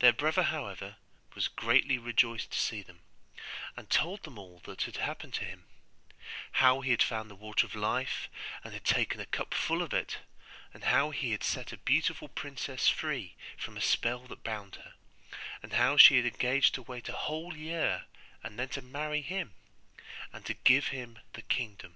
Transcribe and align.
Their 0.00 0.12
brother, 0.12 0.42
however, 0.42 0.96
was 1.36 1.46
greatly 1.46 1.96
rejoiced 1.96 2.50
to 2.50 2.58
see 2.58 2.82
them, 2.82 3.02
and 3.76 3.88
told 3.88 4.24
them 4.24 4.36
all 4.36 4.58
that 4.64 4.82
had 4.82 4.96
happened 4.96 5.34
to 5.34 5.44
him; 5.44 5.66
how 6.54 6.80
he 6.80 6.90
had 6.90 7.04
found 7.04 7.30
the 7.30 7.36
Water 7.36 7.64
of 7.64 7.76
Life, 7.76 8.28
and 8.64 8.74
had 8.74 8.82
taken 8.84 9.20
a 9.20 9.24
cup 9.26 9.54
full 9.54 9.80
of 9.80 9.94
it; 9.94 10.18
and 10.72 10.82
how 10.82 11.10
he 11.10 11.30
had 11.30 11.44
set 11.44 11.70
a 11.70 11.76
beautiful 11.76 12.26
princess 12.26 12.88
free 12.88 13.36
from 13.56 13.76
a 13.76 13.80
spell 13.80 14.26
that 14.26 14.42
bound 14.42 14.74
her; 14.74 14.94
and 15.62 15.74
how 15.74 15.96
she 15.96 16.16
had 16.16 16.26
engaged 16.26 16.74
to 16.74 16.82
wait 16.82 17.08
a 17.08 17.12
whole 17.12 17.56
year, 17.56 18.06
and 18.42 18.58
then 18.58 18.70
to 18.70 18.82
marry 18.82 19.22
him, 19.22 19.54
and 20.32 20.44
to 20.46 20.54
give 20.54 20.88
him 20.88 21.20
the 21.34 21.42
kingdom. 21.42 21.94